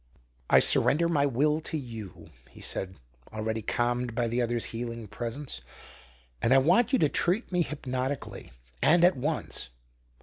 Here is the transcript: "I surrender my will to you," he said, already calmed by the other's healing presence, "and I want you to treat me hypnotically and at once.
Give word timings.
"I 0.49 0.57
surrender 0.57 1.07
my 1.07 1.27
will 1.27 1.59
to 1.61 1.77
you," 1.77 2.31
he 2.49 2.59
said, 2.59 2.95
already 3.31 3.61
calmed 3.61 4.15
by 4.15 4.27
the 4.27 4.41
other's 4.41 4.65
healing 4.73 5.07
presence, 5.07 5.61
"and 6.41 6.51
I 6.51 6.57
want 6.57 6.91
you 6.91 6.97
to 6.97 7.07
treat 7.07 7.51
me 7.51 7.61
hypnotically 7.61 8.51
and 8.81 9.03
at 9.03 9.15
once. 9.15 9.69